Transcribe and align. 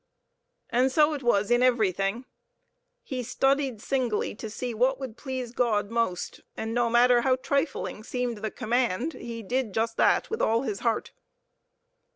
And 0.71 0.91
so 0.91 1.13
it 1.13 1.21
was 1.21 1.51
in 1.51 1.61
everything. 1.61 2.25
He 3.03 3.21
studied 3.21 3.83
singly 3.83 4.33
to 4.33 4.49
see 4.49 4.73
what 4.73 4.99
would 4.99 5.15
please 5.15 5.51
God 5.51 5.91
most, 5.91 6.39
and 6.57 6.73
no 6.73 6.89
matter 6.89 7.21
how 7.21 7.35
trifling 7.35 8.03
seemed 8.03 8.37
the 8.39 8.49
command 8.49 9.13
he 9.13 9.43
did 9.43 9.75
just 9.75 9.97
that, 9.97 10.31
with 10.31 10.41
all 10.41 10.63
his 10.63 10.79
heart. 10.79 11.11